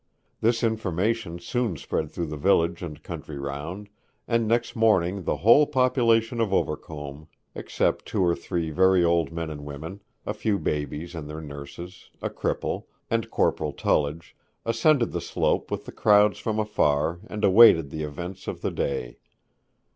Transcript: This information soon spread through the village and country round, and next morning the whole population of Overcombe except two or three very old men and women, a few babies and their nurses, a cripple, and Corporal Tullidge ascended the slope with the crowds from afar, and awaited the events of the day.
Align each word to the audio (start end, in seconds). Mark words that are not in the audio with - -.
This 0.39 0.63
information 0.63 1.37
soon 1.37 1.77
spread 1.77 2.09
through 2.09 2.25
the 2.25 2.35
village 2.35 2.81
and 2.81 3.03
country 3.03 3.37
round, 3.37 3.87
and 4.27 4.47
next 4.47 4.75
morning 4.75 5.25
the 5.25 5.37
whole 5.45 5.67
population 5.67 6.41
of 6.41 6.51
Overcombe 6.51 7.27
except 7.53 8.07
two 8.07 8.23
or 8.23 8.35
three 8.35 8.71
very 8.71 9.03
old 9.03 9.31
men 9.31 9.51
and 9.51 9.63
women, 9.63 10.01
a 10.25 10.33
few 10.33 10.57
babies 10.57 11.13
and 11.13 11.29
their 11.29 11.39
nurses, 11.39 12.09
a 12.19 12.31
cripple, 12.31 12.85
and 13.11 13.29
Corporal 13.29 13.73
Tullidge 13.73 14.35
ascended 14.65 15.11
the 15.11 15.21
slope 15.21 15.69
with 15.69 15.85
the 15.85 15.91
crowds 15.91 16.39
from 16.39 16.57
afar, 16.57 17.19
and 17.27 17.43
awaited 17.45 17.91
the 17.91 18.01
events 18.01 18.47
of 18.47 18.61
the 18.61 18.71
day. 18.71 19.19